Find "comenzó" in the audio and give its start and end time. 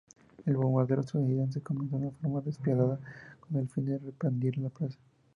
1.61-1.97